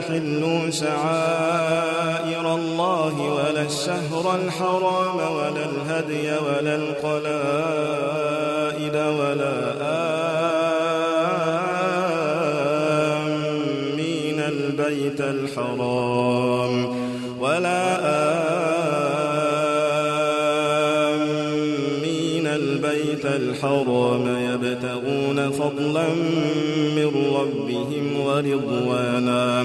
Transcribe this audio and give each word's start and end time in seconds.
تحلوا 0.00 0.70
شعائر 0.70 2.54
الله 2.54 3.14
ولا 3.20 3.62
الشهر 3.62 4.34
الحرام 4.34 5.16
ولا 5.16 5.64
الهدي 5.64 6.30
ولا 6.46 6.74
القلائد 6.76 8.32
ولا 8.96 9.72
آمين 13.22 14.40
البيت 14.40 15.20
الحرام 15.20 16.96
ولا 17.40 17.98
آمين 21.12 22.46
البيت 22.46 23.26
الحرام 23.26 24.28
يبتغون 24.52 25.50
فضلا 25.50 26.08
من 26.96 27.10
ربهم 27.36 28.20
ورضوانا 28.20 29.64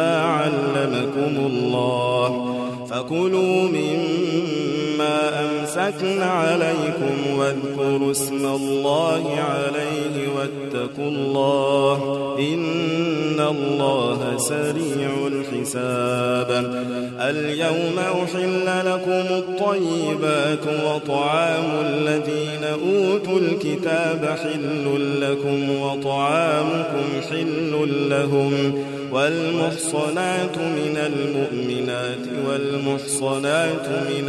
علمكم 0.00 1.46
الله 1.46 2.54
فكلوا 2.90 3.68
مما 3.68 4.71
أمسكن 5.44 6.22
عليكم 6.22 7.38
واذكروا 7.38 8.10
اسم 8.10 8.46
الله 8.46 9.24
عليه 9.38 10.28
واتقوا 10.36 11.08
الله 11.08 11.98
إن 12.38 13.40
الله 13.40 14.38
سريع 14.38 15.10
الحساب. 15.26 16.50
اليوم 17.20 17.98
أحل 17.98 18.86
لكم 18.86 19.34
الطيبات 19.34 20.66
وطعام 20.86 21.70
الذين 21.86 22.64
أوتوا 22.64 23.38
الكتاب 23.38 24.36
حل 24.42 25.20
لكم 25.20 25.80
وطعامكم 25.80 27.04
حل 27.30 27.88
لهم 28.10 28.74
والمحصنات 29.12 30.58
من 30.58 30.96
المؤمنات 30.96 32.26
والمحصنات 32.48 33.88
من 33.88 34.28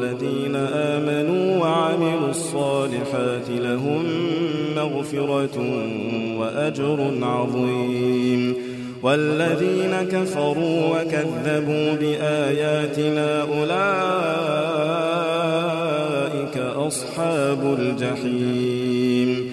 الصالحات 2.31 3.49
لهم 3.49 4.03
مغفرة 4.75 5.57
وأجر 6.37 6.99
عظيم. 7.21 8.55
والذين 9.03 9.93
كفروا 10.11 10.79
وكذبوا 10.89 11.93
بآياتنا 11.93 13.41
أولئك 13.41 13.77
أصحاب 16.57 17.77
الجحيم. 17.79 19.51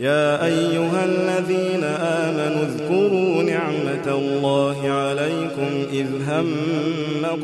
يا 0.00 0.44
أيها 0.46 1.04
الذين 1.04 1.84
آمنوا 1.84 2.62
اذكروا 2.62 3.42
نعمة 3.42 4.18
الله 4.18 4.76
عليكم 4.90 5.70
إذ 5.92 6.06
هم 6.28 6.46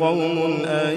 قوم 0.01 0.39
أن 0.67 0.97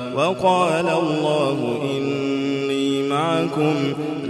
وقال 0.15 0.89
الله 0.89 1.79
إني 1.83 3.07
معكم 3.07 3.75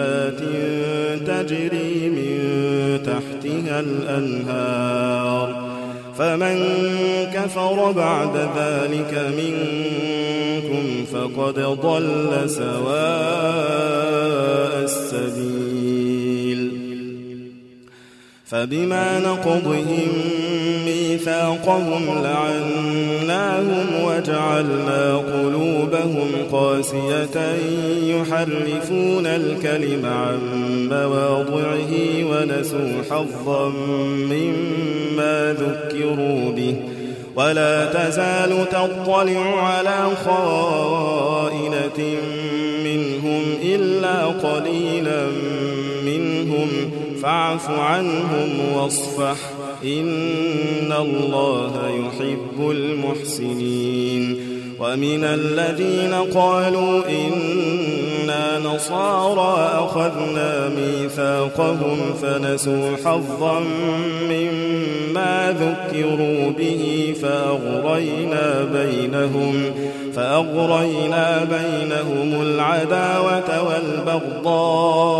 جنات 0.00 0.40
تجري 1.26 2.08
من 2.08 2.38
تحتها 3.04 3.80
الأنهار. 3.80 5.70
فمن 6.18 6.56
كفر 7.34 7.92
بعد 7.92 8.36
ذلك 8.36 9.12
منكم 9.38 11.04
فقد 11.12 11.54
ضل 11.60 12.50
سواء 12.50 12.80
السبيل. 14.84 16.70
فبما 18.46 19.20
نقضهم 19.20 20.39
ميثاقهم 21.10 22.22
لعناهم 22.24 23.86
وجعلنا 24.04 25.16
قلوبهم 25.16 26.28
قاسية 26.52 27.56
يحرفون 28.02 29.26
الكلم 29.26 30.06
عن 30.06 30.38
مواضعه 30.90 31.92
ونسوا 32.24 33.02
حظا 33.10 33.68
مما 34.30 35.56
ذكروا 35.60 36.52
به. 36.52 36.76
ولا 37.36 37.86
تزال 37.86 38.68
تطلع 38.70 39.64
على 39.66 40.08
خائنة 40.24 42.16
منهم 42.84 43.42
إلا 43.62 44.24
قليلا 44.26 45.26
منهم. 46.04 46.68
فاعف 47.22 47.70
عنهم 47.70 48.72
واصفح. 48.74 49.36
إن 49.84 50.92
الله 50.92 51.72
يحب 51.88 52.70
المحسنين. 52.70 54.50
ومن 54.80 55.24
الذين 55.24 56.14
قالوا 56.14 57.02
إنا 57.08 58.58
نصارى 58.58 59.70
أخذنا 59.84 60.68
ميثاقهم 60.68 61.98
فنسوا 62.22 62.96
حظا 63.04 63.60
مما 64.30 65.54
ذكروا 65.60 66.50
به 66.58 67.14
فأغرينا 67.22 68.64
بينهم 68.72 69.54
فأغرينا 70.16 71.44
بينهم 71.44 72.42
العداوة 72.42 73.68
والبغضاء 73.68 75.14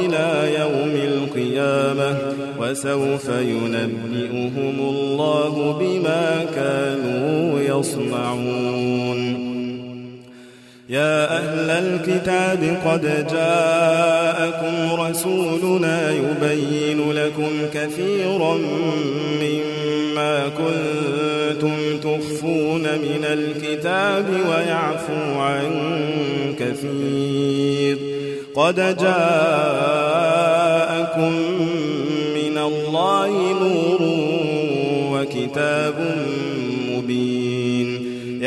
إلى 0.00 0.54
يوم 0.60 0.94
القيامة. 1.12 2.25
وسوف 2.66 3.28
ينبئهم 3.28 4.78
الله 4.78 5.78
بما 5.80 6.46
كانوا 6.54 7.60
يصنعون. 7.60 9.36
يا 10.88 11.36
أهل 11.38 11.70
الكتاب 11.70 12.76
قد 12.86 13.26
جاءكم 13.32 15.00
رسولنا 15.00 16.12
يبين 16.12 17.12
لكم 17.12 17.52
كثيرا 17.74 18.58
مما 19.42 20.48
كنتم 20.48 21.76
تخفون 22.02 22.82
من 22.82 23.24
الكتاب 23.24 24.26
ويعفو 24.48 25.40
عن 25.40 25.70
كثير. 26.58 27.96
قد 28.54 28.76
جاءكم 28.76 30.05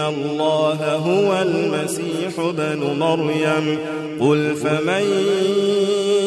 الله 0.00 0.94
هو 0.94 1.42
المسيح 1.42 2.50
بن 2.58 2.96
مريم 2.98 3.78
قل 4.20 4.56
فمن 4.56 5.04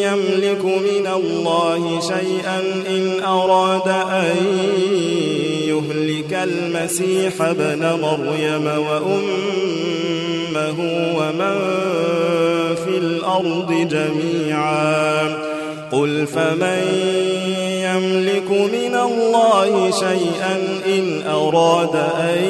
يملك 0.01 0.65
من 0.65 1.07
الله 1.07 1.99
شيئا 2.01 2.59
إن 2.89 3.23
أراد 3.23 3.88
أن 4.11 4.35
يهلك 5.67 6.33
المسيح 6.33 7.41
ابن 7.41 7.79
مريم 8.01 8.65
وأمه 8.65 9.89
ومن 11.17 11.55
في 12.75 12.97
الأرض 12.97 13.88
جميعا 13.91 15.27
قل 15.91 16.27
فمن 16.27 16.83
يملك 17.83 18.51
من 18.51 18.95
الله 18.95 19.91
شيئا 19.91 20.57
إن 20.85 21.21
أراد 21.27 21.95
أن 21.95 22.45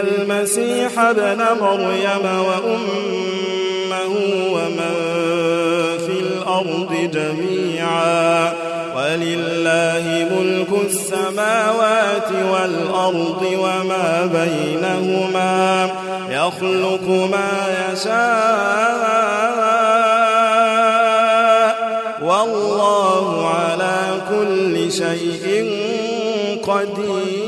المسيح 0.00 0.98
ابن 0.98 1.42
مريم 1.60 2.24
وأمه 2.24 4.14
ومن 4.52 4.94
في 6.06 6.20
الأرض 6.20 7.10
جميعا 7.12 8.52
ولله 8.96 10.28
ملك 10.30 10.68
السماوات 10.86 12.30
والأرض 12.52 13.42
وما 13.52 14.30
بينهما 14.32 15.90
يخلق 16.30 17.08
ما 17.30 17.52
يشاء 17.92 19.18
والله 22.22 23.48
على 23.48 23.98
كل 24.30 24.92
شيء 24.92 25.46
قدير 26.66 27.47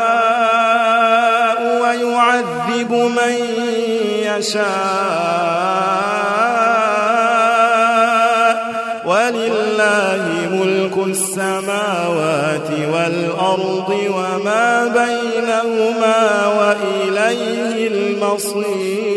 ويعذب 1.91 2.91
من 2.91 3.35
يشاء. 4.23 4.71
ولله 9.05 10.25
ملك 10.51 11.07
السماوات 11.07 12.69
والأرض 12.93 13.89
وما 13.89 14.87
بينهما 14.87 16.47
وإليه 16.47 17.87
المصير. 17.87 19.11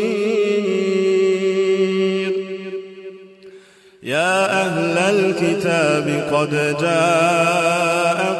يا 4.02 4.62
أهل 4.62 4.98
الكتاب 4.98 6.06
قد 6.32 6.76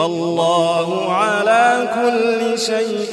والله 0.00 1.12
على 1.12 1.88
كل 1.94 2.58
شيء 2.58 3.12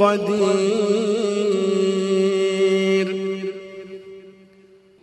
قدير. 0.00 1.24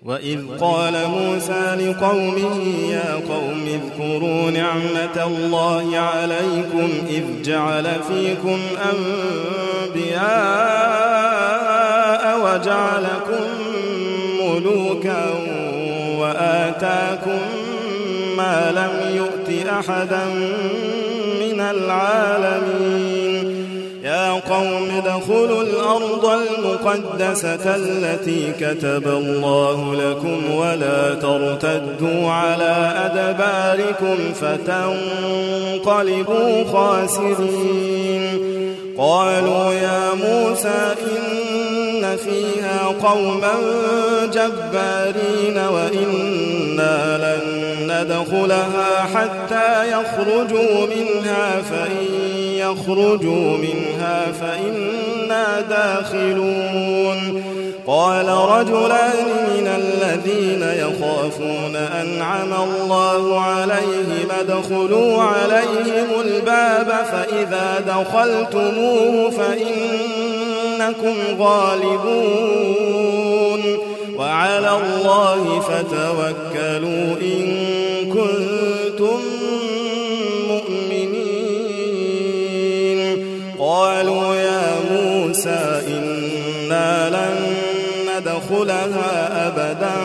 وإذ 0.05 0.39
قال 0.59 0.93
موسى 1.07 1.75
لقومه 1.79 2.57
يا 2.89 3.13
قوم 3.29 3.65
اذكروا 3.67 4.51
نعمة 4.51 5.25
الله 5.25 5.97
عليكم 5.97 6.89
إذ 7.09 7.23
جعل 7.43 7.85
فيكم 8.07 8.59
أنبياء 8.91 10.21
وجعلكم 12.45 13.47
ملوكا 14.41 15.25
وآتاكم 16.19 17.60
ما 18.41 18.71
لم 18.71 18.95
يؤت 19.15 19.49
أحدا 19.69 20.25
من 21.41 21.59
العالمين. 21.59 23.45
يا 24.03 24.31
قوم 24.31 24.87
ادخلوا 24.97 25.63
الأرض 25.63 26.25
المقدسة 26.25 27.75
التي 27.75 28.51
كتب 28.59 29.07
الله 29.07 29.95
لكم 29.95 30.55
ولا 30.55 31.13
ترتدوا 31.13 32.31
على 32.31 32.93
أدباركم 33.05 34.17
فتنقلبوا 35.81 36.63
خاسرين. 36.73 38.23
قالوا 38.97 39.73
يا 39.73 40.13
موسى 40.13 40.95
إن 41.01 41.50
فيها 41.99 42.85
قوما 43.03 43.53
جبارين 44.33 45.57
وإنا 45.57 47.17
لن 47.17 47.61
ندخلها 47.91 49.07
حتى 49.15 49.91
يخرجوا 49.91 50.87
منها 50.95 51.61
فإن 51.61 52.05
يخرجوا 52.37 53.57
منها 53.57 54.25
فإنا 54.41 55.61
داخلون. 55.61 57.43
قال 57.87 58.27
رجلان 58.27 59.25
من 59.47 59.67
الذين 59.67 60.61
يخافون 60.61 61.75
أنعم 61.75 62.53
الله 62.53 63.41
عليهم 63.41 64.27
ادخلوا 64.39 65.23
عليهم 65.23 66.07
الباب 66.25 67.05
فإذا 67.11 67.83
دخلتموه 67.87 69.29
فإنكم 70.81 71.15
غالبون 71.39 72.81
وعلى 74.15 74.71
الله 74.77 75.59
فتوكلوا 75.59 77.15
إن 77.21 77.45
كنتم 78.13 79.19
مؤمنين. 80.47 81.21
قالوا 83.59 84.35
يا 84.35 84.75
موسى 84.91 85.81
إنا 85.87 87.09
لن 87.09 87.55
ندخلها 88.09 89.47
أبدا. 89.47 89.97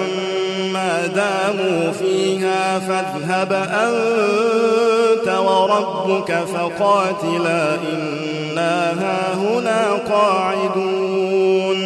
داموا 1.07 1.93
فيها 1.93 2.79
فاذهب 2.79 3.53
أنت 3.53 5.29
وربك 5.29 6.31
فقاتلا 6.55 7.63
إنا 7.93 8.75
هاهنا 9.03 9.81
قاعدون. 10.11 11.79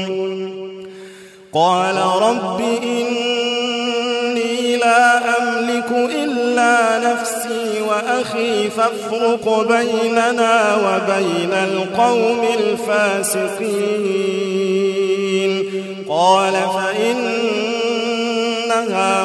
قال 1.53 1.97
رب 1.97 2.61
إني 2.83 4.77
لا 4.77 5.19
أملك 5.39 5.91
إلا 5.91 6.75
نفسي 6.99 7.83
وأخي 7.89 8.71
فافرق 8.71 9.47
بيننا 9.69 10.77
وبين 10.77 11.53
القوم 11.53 12.41
الفاسقين. 12.59 13.91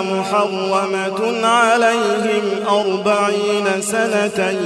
محرمة 0.01 1.47
عليهم 1.47 2.43
أربعين 2.69 3.81
سنة 3.81 4.59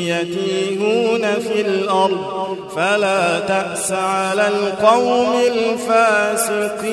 يتيهون 0.00 1.20
في 1.20 1.60
الأرض 1.60 2.56
فلا 2.76 3.40
تأس 3.40 3.92
على 3.92 4.48
القوم 4.48 5.32
الفاسقين. 5.46 6.92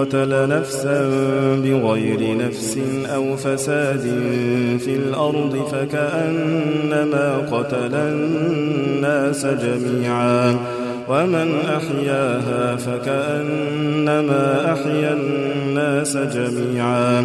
قتل 0.00 0.48
نفسا 0.48 1.08
بغير 1.64 2.36
نفس 2.36 2.78
أو 3.14 3.36
فساد 3.36 4.00
في 4.78 4.94
الأرض 4.96 5.68
فكأنما 5.72 7.38
قتل 7.52 7.94
الناس 7.94 9.46
جميعا 9.46 10.56
ومن 11.08 11.54
أحياها 11.76 12.76
فكأنما 12.76 14.72
أحيا 14.72 15.12
الناس 15.12 16.16
جميعا 16.16 17.24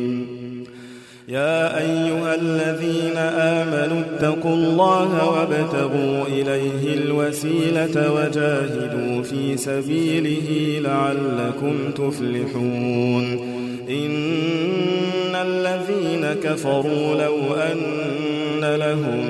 يا 1.31 1.77
أيها 1.77 2.35
الذين 2.35 3.17
آمنوا 3.17 4.01
اتقوا 4.01 4.55
الله 4.55 5.29
وابتغوا 5.29 6.27
إليه 6.27 6.93
الوسيلة 6.93 8.13
وجاهدوا 8.13 9.23
في 9.23 9.57
سبيله 9.57 10.79
لعلكم 10.79 11.91
تفلحون. 11.91 13.23
إن 13.89 15.35
الذين 15.35 16.33
كفروا 16.43 17.15
لو 17.23 17.37
أن 17.53 18.75
لهم 18.75 19.29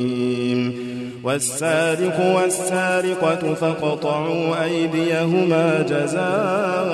والسارق 1.23 2.35
والسارقة 2.35 3.53
فاقطعوا 3.53 4.63
أيديهما 4.63 5.85
جزاء 5.89 6.91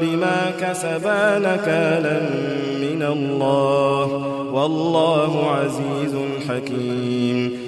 بما 0.00 0.52
كسبا 0.60 1.38
نكالا 1.38 2.20
من 2.80 3.02
الله. 3.02 4.06
والله 4.52 5.50
عزيز 5.50 6.14
حكيم. 6.48 7.67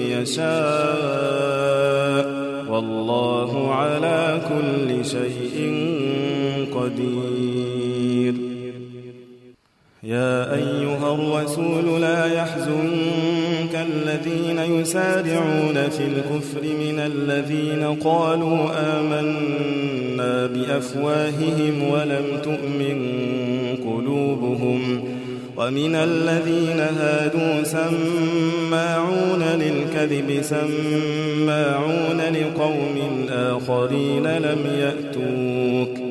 والله 2.69 3.73
على 3.73 4.41
كل 4.49 5.05
شيء 5.05 5.57
قدير. 6.75 8.33
يا 10.03 10.53
أيها 10.53 11.13
الرسول 11.13 12.01
لا 12.01 12.33
يحزنك 12.33 13.75
الذين 13.75 14.59
يسارعون 14.59 15.89
في 15.89 16.03
الكفر 16.03 16.61
من 16.63 16.99
الذين 16.99 17.83
قالوا 18.03 18.69
آمنا 18.99 20.45
بأفواههم 20.47 21.89
ولم 21.89 22.25
تؤمن 22.43 22.97
قلوبهم. 23.85 25.10
ومن 25.61 25.95
الذين 25.95 26.79
هادوا 26.79 27.63
سماعون 27.63 29.43
للكذب 29.43 30.41
سماعون 30.41 32.21
لقوم 32.21 33.25
آخرين 33.29 34.27
لم 34.27 34.65
يأتوك. 34.79 36.10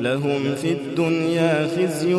لهم 0.00 0.54
في 0.62 0.72
الدنيا 0.72 1.68
خزي 1.76 2.14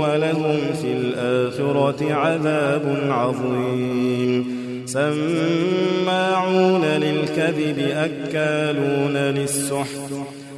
ولهم 0.00 0.58
في 0.82 0.92
الآخرة 0.92 2.14
عذاب 2.14 2.98
عظيم. 3.08 4.62
سماعون 4.86 6.84
للكذب 6.84 7.78
أكالون 7.78 9.16
للسحت. 9.16 10.12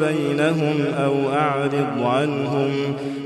بينهم 0.00 0.76
أو 0.98 1.14
أعرض 1.32 2.02
عنهم. 2.02 2.70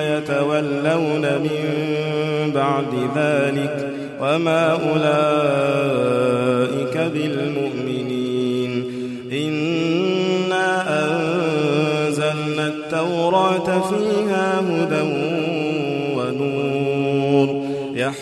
يتولون 0.00 1.22
من 1.22 1.64
بعد 2.54 2.92
ذلك 3.16 3.76
وما 4.20 4.72
أولئك 4.72 5.76
بالمؤمنين. 7.14 8.72
إنا 9.32 10.68
أنزلنا 11.04 12.64
التوراة 12.66 13.68
فيها 13.90 14.60
هدى 14.60 15.02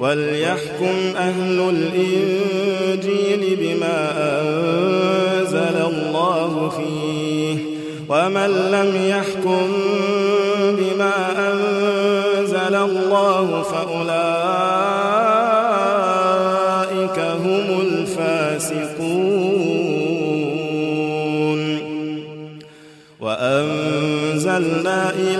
وليحكم 0.00 1.16
أهل 1.16 1.60
الإنجيل 1.70 3.56
بما 3.60 4.12
أنزل 4.40 5.76
الله 5.86 6.72
فيه 6.76 7.58
ومن 8.08 8.70
لم 8.72 9.08
يحكم 9.08 9.68
بما 10.78 11.12
أنزل 11.52 12.74
الله 12.74 13.62
فأولئك 13.62 14.09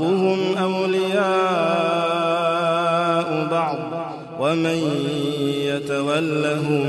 بعضهم 0.00 0.38
أولياء 0.56 1.18
بعض 3.50 3.78
ومن 4.40 4.78
يتولهم 5.58 6.86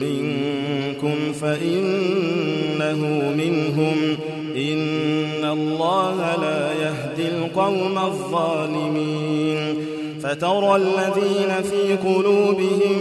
منكم 0.00 1.32
فإنه 1.40 3.00
منهم. 3.36 4.16
إن 4.56 5.44
الله 5.44 6.36
لا 6.42 6.72
يهدي 6.72 7.28
القوم 7.28 7.98
الظالمين. 7.98 9.76
فترى 10.22 10.76
الذين 10.76 11.62
في 11.62 11.96
قلوبهم 12.08 12.98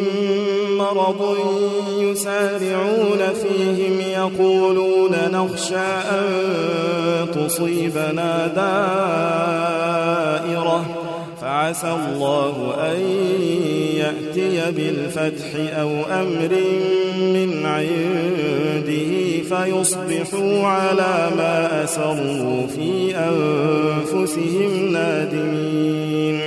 مرض 0.78 1.38
يسارعون 2.00 3.22
فيهم 3.44 4.00
يقولون 4.02 5.16
نخشى 5.32 5.90
أن 6.12 6.26
تصيبنا 7.36 8.48
دائرة. 8.48 9.48
فعسى 11.42 11.92
الله 11.92 12.76
أن 12.92 13.00
يأتي 13.96 14.72
بالفتح 14.72 15.46
أو 15.80 15.90
أمر 16.12 16.52
من 17.18 17.66
عنده 17.66 19.12
فيصبحوا 19.50 20.68
على 20.68 21.30
ما 21.38 21.84
أسروا 21.84 22.68
في 22.68 23.16
أنفسهم 23.16 24.92
نادمين. 24.92 26.47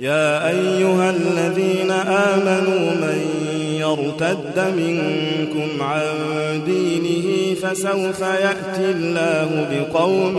يا 0.00 0.48
أيها 0.48 1.10
الذين 1.10 1.90
آمنوا 1.90 2.90
من 2.90 3.20
يرتد 3.80 4.74
منكم 4.76 5.82
عن 5.82 6.02
دينه 6.66 7.54
فسوف 7.54 8.20
يأتي 8.20 8.90
الله 8.90 9.68
بقوم 9.70 10.38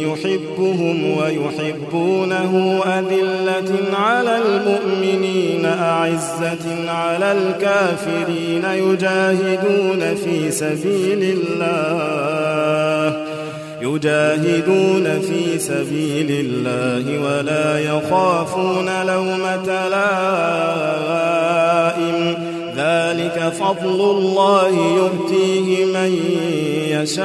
يحبهم 0.00 1.16
ويحبونه 1.16 2.82
أذلة 2.86 3.96
على 3.96 4.38
المؤمنين 4.38 5.64
أعزة 5.66 6.90
على 6.90 7.32
الكافرين 7.32 8.64
يجاهدون 8.64 10.14
في 10.14 10.50
سبيل 10.50 11.38
الله. 11.38 13.23
يجاهدون 13.84 15.20
في 15.20 15.58
سبيل 15.58 16.26
الله 16.30 17.20
ولا 17.20 17.78
يخافون 17.78 19.06
لومة 19.06 19.88
لائم. 19.88 20.24
ذلك 22.76 23.52
فضل 23.60 24.00
الله 24.10 24.68
يؤتيه 24.68 25.84
من 25.84 26.18
يشاء. 26.88 27.24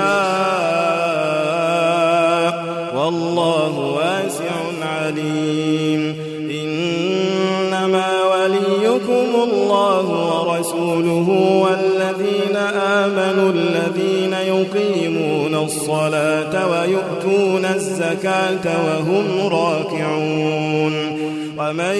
والله 2.96 3.80
واسع 3.80 4.52
عليم. 4.82 6.16
إنما 6.52 8.08
وليكم 8.26 9.30
الله 9.44 10.06
ورسوله 10.08 11.28
والذين 11.64 12.56
آمنوا 12.76 13.52
الذين 13.52 14.34
يقيمون 14.34 15.39
الصلاة 15.66 16.68
ويؤتون 16.72 17.66
الزكاة 17.66 18.66
وهم 18.86 19.26
راكعون. 19.48 21.20
ومن 21.58 21.98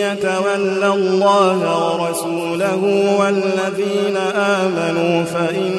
يتول 0.00 0.84
الله 0.84 1.58
ورسوله 1.84 2.82
والذين 3.20 4.16
آمنوا 4.36 5.24
فإن 5.24 5.74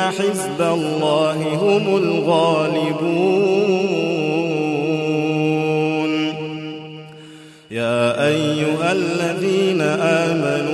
حزب 0.00 0.60
الله 0.60 1.38
هم 1.62 1.96
الغالبون. 1.96 3.44
يا 7.70 8.26
أيها 8.26 8.92
الذين 8.92 9.80
آمنوا 9.80 10.73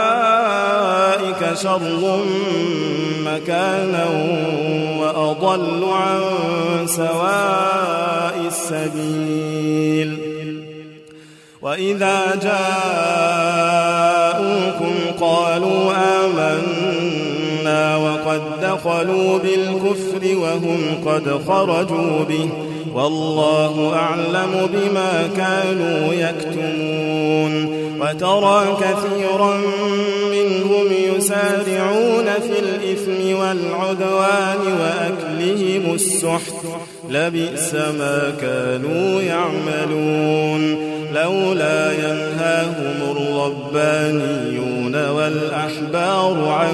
شر 1.55 2.23
مكانا 3.25 4.05
وأضل 4.99 5.83
عن 5.83 6.21
سواء 6.87 8.35
السبيل. 8.47 10.11
وإذا 11.61 12.35
جاءوكم 12.43 12.55
قالوا 15.21 15.93
آمنا 15.93 16.70
وقد 18.31 18.41
دخلوا 18.61 19.37
بالكفر 19.37 20.37
وهم 20.37 20.79
قد 21.05 21.41
خرجوا 21.47 22.23
به. 22.29 22.49
والله 22.93 23.93
أعلم 23.95 24.69
بما 24.73 25.29
كانوا 25.37 26.13
يكتمون. 26.13 27.81
وترى 28.01 28.77
كثيرا 28.81 29.57
منهم 30.31 30.87
يسارعون 31.17 32.25
في 32.25 32.59
الإثم 32.59 33.39
والعدوان 33.39 34.59
وأكلهم 34.79 35.93
السحت. 35.93 36.53
لبئس 37.09 37.73
ما 37.73 38.33
كانوا 38.41 39.21
يعملون. 39.21 40.91
لولا 41.13 41.91
ينهاهم 41.91 43.17
الربانيون 43.17 45.09
والأحبار 45.09 46.47
عن 46.47 46.73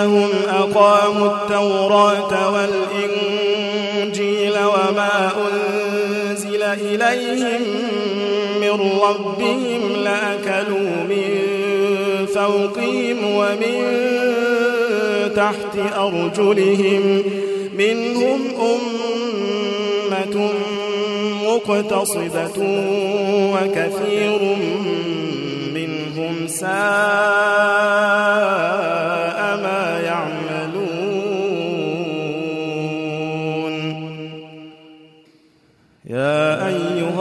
أنهم 0.00 0.28
أقاموا 0.48 1.26
التوراة 1.26 2.52
والإنجيل 2.52 4.52
وما 4.52 5.30
أنزل 5.36 6.62
إليهم 6.62 7.60
من 8.60 9.00
ربهم 9.02 9.82
لأكلوا 10.04 10.90
من 11.08 11.28
فوقهم 12.34 13.16
ومن 13.24 13.80
تحت 15.36 15.76
أرجلهم 15.96 17.22
منهم 17.78 18.40
أمة 20.10 20.36
مقتصدة 21.44 22.58
وكثير 23.54 24.40
منهم 25.74 26.34
ساء 26.46 26.70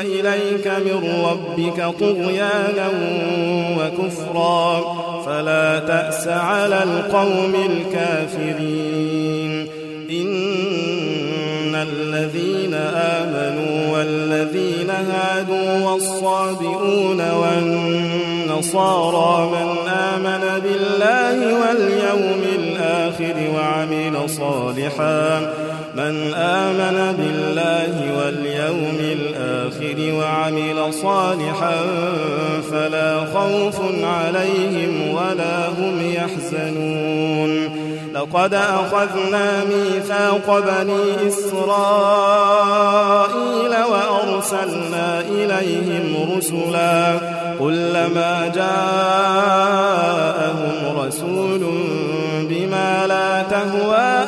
إليك 0.00 0.66
من 0.66 1.24
ربك 1.24 1.94
طغيانا 2.00 2.88
وكفرا. 3.78 4.98
فلا 5.26 5.78
تأس 5.78 6.28
على 6.28 6.82
القوم 6.82 7.54
الكافرين. 7.70 9.68
إن 10.10 11.74
الذين 11.74 12.74
آمنوا 12.94 13.98
والذين 13.98 14.90
هادوا 14.90 15.90
والصابئون 15.90 17.30
والنصارى 17.30 18.70
من 19.50 19.88
آمن 19.88 20.60
بالله 20.62 21.38
واليوم 21.60 22.42
الآخر 22.58 23.34
وعمل 23.54 24.30
صالحا. 24.30 25.52
من 25.94 26.34
آمن 26.34 27.14
بالله 27.18 27.94
واليوم 28.18 28.98
الآخر 29.00 29.67
وعمل 29.96 30.94
صالحا 30.94 31.76
فلا 32.70 33.20
خوف 33.34 33.76
عليهم 34.04 35.14
ولا 35.14 35.68
هم 35.68 36.12
يحزنون. 36.12 37.78
لقد 38.14 38.54
أخذنا 38.54 39.64
ميثاق 39.64 40.58
بني 40.66 41.28
إسرائيل 41.28 41.74
وأرسلنا 43.90 45.20
إليهم 45.20 46.36
رسلا. 46.36 47.18
كلما 47.58 48.52
جاءهم 48.54 48.88
رسول 50.98 51.62
بما 52.50 53.06
لا 53.06 53.42
تهوى 53.42 54.27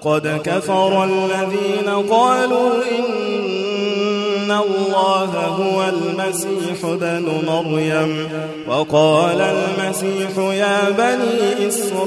لقد 0.00 0.40
كفر 0.44 1.04
الذين 1.04 1.88
قالوا 2.10 2.70
إن 2.98 4.50
الله 4.50 5.30
هو 5.46 5.88
المسيح 5.88 6.82
بن 6.82 7.32
مريم 7.46 8.28
وقال 8.68 9.40
المسيح 9.40 10.38
يا 10.38 10.90
بني 10.90 11.68
إسرائيل 11.68 12.00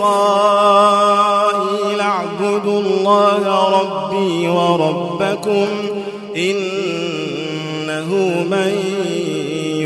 اعبدوا 2.01 2.81
الله 2.81 3.69
ربي 3.81 4.47
وربكم 4.47 5.67
إنه 6.35 8.09
من 8.51 8.73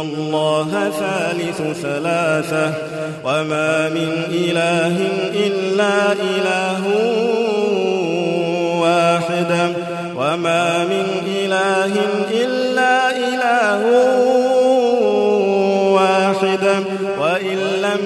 الله 0.00 0.90
ثالث 0.98 1.62
ثلاثة 1.82 2.72
وما 3.24 3.88
من 3.88 4.24
إله 4.30 4.96
إلا 5.34 6.12
إله 6.12 6.82
واحد 8.80 9.74
وما 10.16 10.84
من 10.84 11.06
إله 11.26 11.92
إلا 12.30 13.10
إله 13.10 13.82
واحد 15.92 16.84
وإن 17.18 17.58
لم 17.82 18.02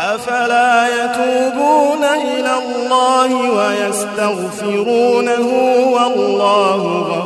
أفلا 0.00 0.88
يتوبون 1.04 2.04
إلى 2.04 2.54
الله 2.58 3.30
ويستغفرونه 3.50 5.48
والله 5.92 6.82
غفور 7.08 7.21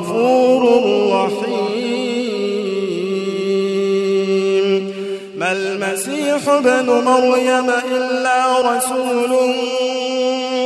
المسيح 6.37 6.55
ابن 6.55 6.87
مريم 6.91 7.71
إلا 7.71 8.61
رسول 8.61 9.33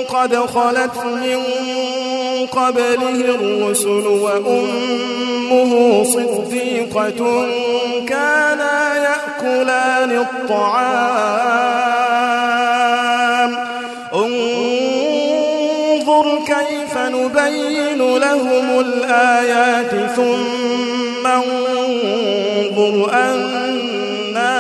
قد 0.09 0.37
خلت 0.37 1.05
من 1.05 1.41
قبله 2.53 3.35
الرسل 3.35 4.07
وأمه 4.07 5.73
صديقة 6.05 7.47
كانا 8.09 8.97
يأكلان 8.97 10.11
الطعام. 10.19 10.81
انظر 14.15 15.19
كيف 16.47 16.95
نبين 16.99 18.19
لهم 18.19 18.81
الآيات 18.81 19.91
ثم 20.17 21.27
انظر 21.27 23.11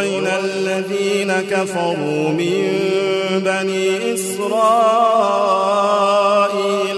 لعن 0.00 0.26
الذين 0.44 1.32
كفروا 1.50 2.28
من 2.28 2.78
بني 3.44 4.14
إسرائيل 4.14 4.60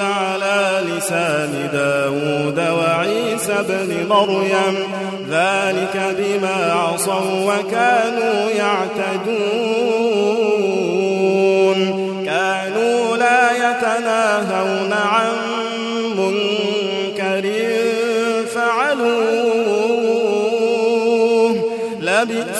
على 0.00 0.82
لسان 0.86 1.68
داود 1.72 2.58
وعيسى 2.58 3.54
بن 3.68 4.06
مريم 4.08 4.76
ذلك 5.30 6.16
بما 6.18 6.72
عصوا 6.72 7.54
وكانوا 7.54 8.50
يعتدون 8.50 10.41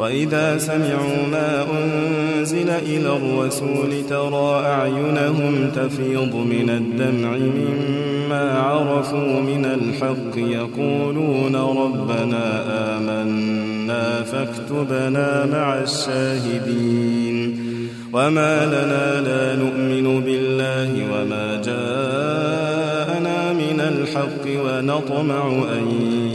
وإذا 0.00 0.58
سمعوا 0.58 1.26
ما 1.32 1.66
أنزل 1.72 2.70
إلى 2.70 3.16
الرسول 3.16 4.06
ترى 4.08 4.64
أعينهم 4.66 5.70
تفيض 5.76 6.34
من 6.34 6.70
الدمع 6.70 7.36
مما 7.36 8.52
عرفوا 8.58 9.40
من 9.40 9.64
الحق 9.64 10.36
يقولون 10.36 11.56
ربنا 11.56 12.64
آمنا 12.96 14.22
فاكتبنا 14.22 15.46
مع 15.46 15.78
الشاهدين 15.78 17.58
وما 18.12 18.66
لنا 18.66 19.20
لا 19.20 19.56
نؤمن 19.56 20.20
بالله 20.20 20.92
وما 21.12 21.62
جاءنا 21.64 23.52
من 23.52 23.80
الحق 23.80 24.46
ونطمع 24.64 25.48
أن 25.48 26.29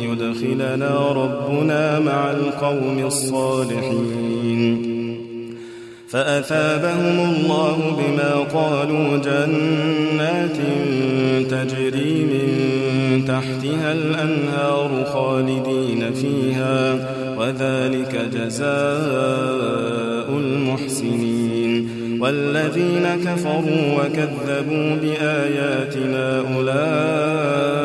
يدخلنا 0.52 1.12
ربنا 1.12 2.00
مع 2.00 2.32
القوم 2.32 3.06
الصالحين. 3.06 4.86
فأثابهم 6.08 7.20
الله 7.20 7.78
بما 8.00 8.34
قالوا 8.54 9.18
جنات 9.18 10.58
تجري 11.50 12.14
من 12.32 12.48
تحتها 13.28 13.94
الأنهار 13.94 15.06
خالدين 15.14 16.14
فيها 16.14 16.96
وذلك 17.38 18.30
جزاء 18.34 20.28
المحسنين. 20.30 21.90
والذين 22.22 23.06
كفروا 23.26 23.84
وكذبوا 23.98 24.96
بآياتنا 24.96 26.44
أولئك 26.56 27.85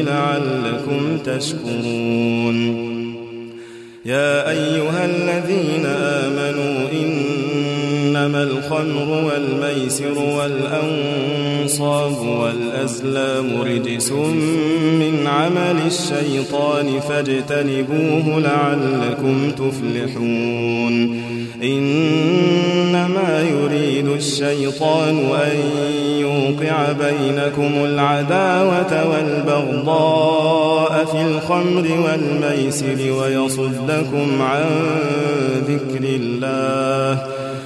لعلكم 0.05 1.17
تشكرون. 1.25 2.57
يا 4.05 4.49
أيها 4.49 5.05
الذين 5.05 5.85
آمنوا 5.85 6.89
إنما 8.21 8.43
الخمر 8.43 9.09
والميسر 9.25 10.19
والأنصاب 10.19 12.17
والأزلام 12.27 13.61
رجس 13.61 14.11
من 14.11 15.27
عمل 15.27 15.77
الشيطان 15.87 16.99
فاجتنبوه 16.99 18.39
لعلكم 18.39 19.51
تفلحون 19.51 21.21
إنما 21.63 23.41
يريد 23.41 24.07
الشيطان 24.07 25.17
أن 25.17 25.57
يوقع 26.19 26.91
بينكم 26.91 27.85
العداوة 27.85 29.09
والبغضاء 29.09 31.05
في 31.05 31.21
الخمر 31.21 31.87
والميسر 32.05 33.11
ويصدكم 33.11 34.41
عن 34.41 34.65
ذكر 35.67 36.03
الله 36.03 37.40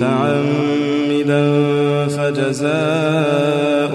متعمدا 0.00 1.42
فجزاء 2.08 3.92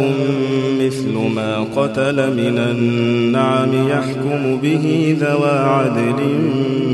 مثل 0.79 1.13
ما 1.35 1.55
الناقة 1.75 2.11
لمن 2.11 2.57
النعم 2.57 3.87
يحكم 3.89 4.57
به 4.63 5.17
ذوى 5.19 5.49
عدل 5.49 6.23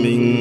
منكم. 0.04 0.41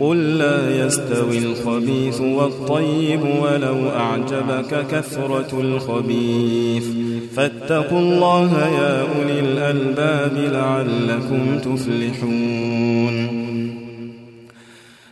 قل 0.00 0.38
لا 0.38 0.86
يستوي 0.86 1.38
الخبيث 1.38 2.20
والطيب 2.20 3.20
ولو 3.22 3.88
أعجبك 3.90 4.86
كثرة 4.90 5.60
الخبيث. 5.60 6.84
فاتقوا 7.36 7.98
الله 7.98 8.68
يا 8.68 9.00
أولي 9.00 9.40
الألباب 9.40 10.36
لعلكم 10.52 11.58
تفلحون. 11.58 13.55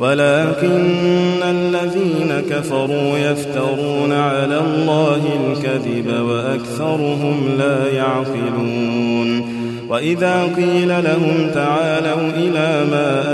ولكن 0.00 1.42
الذين 1.42 2.32
كفروا 2.50 3.18
يفترون 3.18 4.12
على 4.12 4.58
الله 4.58 5.22
الكذب 5.40 6.20
وأكثرهم 6.20 7.50
لا 7.58 7.92
يعقلون 7.92 9.60
وإذا 9.88 10.42
قيل 10.56 10.88
لهم 10.88 11.50
تعالوا 11.54 12.30
إلى 12.36 12.84
ما 12.90 13.24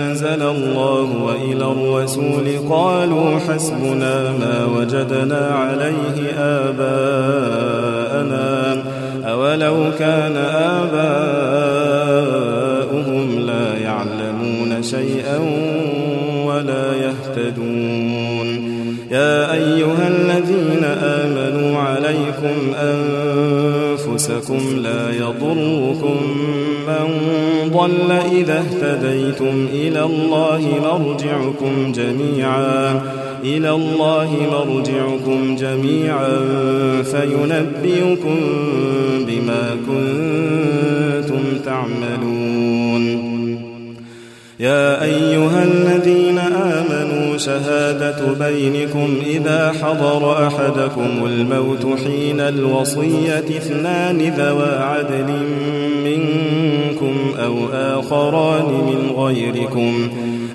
أنزل 0.00 0.42
الله 0.42 1.22
وإلى 1.22 1.64
الرسول 1.64 2.48
قالوا 2.70 3.38
حسبنا 3.38 4.32
ما 4.32 4.64
وجدنا 4.76 5.48
عليه 5.54 6.32
آباءنا 6.38 7.98
أولو 9.24 9.90
كان 9.98 10.36
آباؤهم 10.36 11.77
ولا 17.38 17.46
يهتدون 17.46 18.48
يا 19.10 19.54
أيها 19.54 20.08
الذين 20.08 20.84
آمنوا 20.84 21.78
عليكم 21.78 22.74
أنفسكم 23.94 24.60
لا 24.82 25.10
يضركم 25.10 26.16
من 26.88 27.06
ضل 27.72 28.10
إذا 28.12 28.58
اهتديتم 28.58 29.66
إلى 29.72 30.02
الله 30.02 30.62
مرجعكم 30.82 31.92
جميعا 31.92 33.02
إلى 33.44 33.70
الله 33.70 34.30
مرجعكم 34.52 35.56
جميعا 35.56 36.28
فينبئكم 37.02 38.36
بما 39.26 39.76
كنتم 39.86 41.42
تعملون. 41.64 43.28
يا 44.60 45.04
أيها 45.04 45.64
الذين 45.64 46.38
آمنوا 46.38 47.07
شهادة 47.38 48.32
بينكم 48.32 49.22
إذا 49.26 49.72
حضر 49.82 50.46
أحدكم 50.46 51.26
الموت 51.26 51.86
حين 52.04 52.40
الوصية 52.40 53.38
اثنان 53.38 54.18
ذوى 54.18 54.68
عدل 54.68 55.32
منكم 56.04 57.34
أو 57.38 57.68
آخران 57.72 58.64
من 58.64 59.12
غيركم 59.16 60.10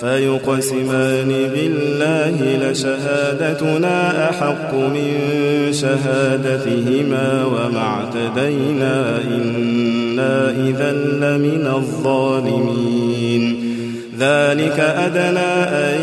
فيقسمان 0.00 1.28
بالله 1.28 2.70
لشهادتنا 2.70 4.30
أحق 4.30 4.74
من 4.74 5.12
شهادتهما 5.72 7.44
وما 7.44 7.78
اعتدينا 7.78 9.18
إنا 9.34 10.50
إذا 10.50 10.92
لمن 10.92 11.66
الظالمين. 11.76 13.68
ذلك 14.20 14.80
أدنى 14.80 15.54
أن 15.64 16.00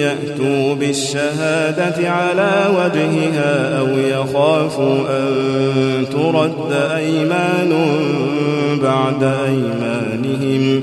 يأتوا 0.00 0.74
بالشهادة 0.74 2.10
على 2.10 2.52
وجهها 2.70 3.78
أو 3.78 3.88
يخافوا 3.88 4.98
أن 5.10 5.30
ترد 6.12 6.72
أيمان 6.72 7.72
بعد 8.82 9.22
أيمانهم. 9.22 10.82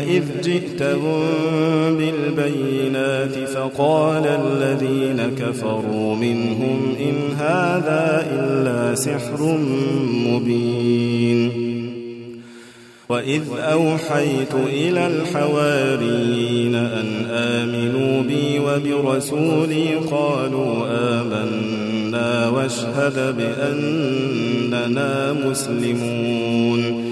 إذ 0.00 0.22
جئتهم 0.42 1.20
بالبينات 1.96 3.48
فقال 3.48 4.26
الذين 4.26 5.30
كفروا 5.38 6.16
منهم 6.16 6.96
إن 7.00 7.36
هذا 7.38 8.26
إلا 8.32 8.94
سحر 8.94 9.58
مبين. 10.26 11.62
وإذ 13.08 13.42
أوحيت 13.58 14.54
إلى 14.54 15.06
الحواريين 15.06 16.74
أن 16.74 17.26
آمنوا 17.30 18.22
بي 18.22 18.58
وبرسولي 18.58 19.94
قالوا 20.10 20.86
آمنا 20.88 22.48
واشهد 22.48 23.36
بأننا 23.36 25.32
مسلمون. 25.32 27.11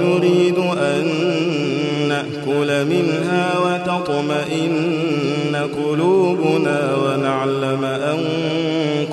منها 4.09 4.11
وتطمئن 4.11 5.69
قلوبنا 5.83 6.95
ونعلم 6.95 7.85
أن 7.85 8.19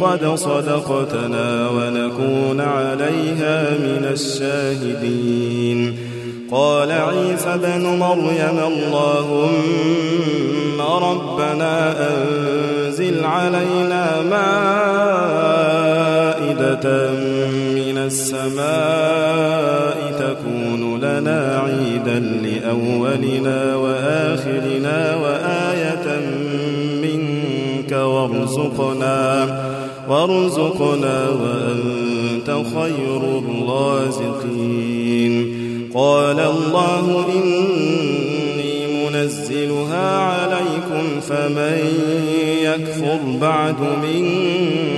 قد 0.01 0.35
صدقتنا 0.35 1.71
ونكون 1.71 2.61
عليها 2.61 3.71
من 3.71 4.05
الشاهدين. 4.13 5.97
قال 6.51 6.93
عيسى 6.93 7.59
بن 7.63 7.99
مريم 7.99 8.59
اللهم 8.67 9.49
ربنا 10.81 11.97
أنزل 12.11 13.25
علينا 13.25 14.23
مائدة 14.23 14.49
من 17.75 17.99
السماء 17.99 20.13
تكون 20.19 20.58
عيدا 21.65 22.19
لأولنا 22.19 23.77
وآخرنا 23.77 25.17
وآية 25.17 26.07
منك 27.03 27.93
وارزقنا 27.93 29.21
وارزقنا 30.09 31.29
وأنت 31.29 32.49
خير 32.75 33.23
الرازقين. 33.39 35.35
قال 35.95 36.41
الله 36.41 37.05
إني 37.35 38.77
منزلها 39.07 40.09
عليكم 40.19 41.21
فمن 41.21 41.79
يكفر 42.63 43.21
بعد 43.41 43.81
منكم 43.81 44.98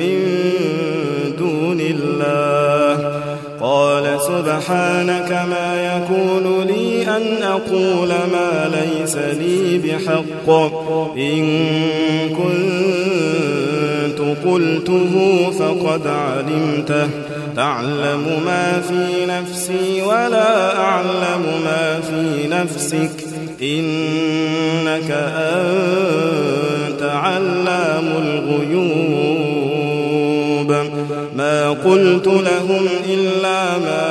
سبحانك 4.31 5.31
ما 5.49 5.69
يكون 5.95 6.45
لي 6.67 7.03
أن 7.17 7.43
أقول 7.43 8.07
ما 8.07 8.71
ليس 8.71 9.15
لي 9.15 9.77
بحق. 9.77 10.49
إن 11.17 11.69
كنت 12.29 14.19
قلته 14.45 15.13
فقد 15.59 16.07
علمته. 16.07 17.07
تعلم 17.55 18.23
ما 18.45 18.81
في 18.87 19.25
نفسي 19.25 20.01
ولا 20.01 20.79
أعلم 20.79 21.43
ما 21.63 21.99
في 22.01 22.47
نفسك. 22.47 23.11
إنك 23.61 25.11
أنت 25.37 27.01
علام 27.01 28.07
الغيوب. 28.17 29.51
ما 31.35 31.69
قلت 31.69 32.27
لهم 32.27 32.87
إلا 33.09 33.77
ما 33.77 34.10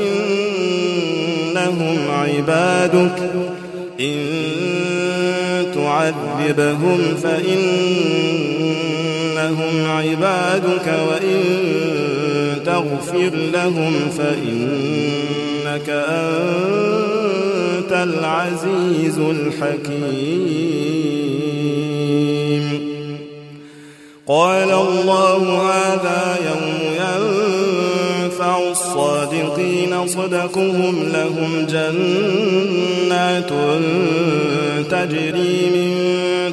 عبادك. 2.10 3.18
إن 4.00 4.24
تعذبهم 5.76 7.00
فإنهم 7.24 8.26
عبادك 9.86 10.88
وإن 10.88 11.44
تغفر 12.66 13.32
لهم 13.54 13.94
فإنك 14.18 15.90
أنت 15.90 17.92
العزيز 17.92 19.18
الحكيم. 19.20 20.93
قال 24.28 24.72
الله 24.72 25.72
هذا 25.72 26.38
يوم 26.46 26.80
ينفع 26.94 28.58
الصادقين 28.72 30.08
صدقهم 30.08 31.12
لهم 31.14 31.66
جنات 31.70 33.50
تجري 34.92 35.70
من 35.76 35.92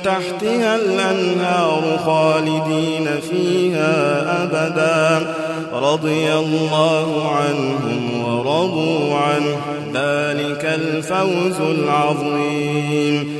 تحتها 0.05 0.77
الأنهار 0.77 1.83
خالدين 2.05 3.09
فيها 3.31 4.23
أبدا. 4.43 5.35
رضي 5.73 6.35
الله 6.35 7.29
عنهم 7.29 8.25
ورضوا 8.25 9.14
عنه. 9.14 9.57
ذلك 9.95 10.64
الفوز 10.64 11.61
العظيم. 11.61 13.39